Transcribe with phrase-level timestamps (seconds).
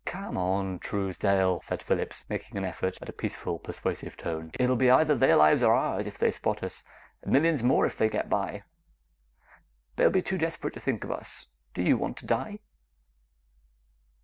[0.03, 4.49] "Come on, Truesdale," said Phillips, making an effort at a peaceful, persuasive tone.
[4.59, 6.81] "It will be either their lives or ours if they spot us
[7.21, 8.63] and millions more if they get by.
[9.97, 11.45] They'll be too desperate to think of us.
[11.75, 12.57] Do you want to die?"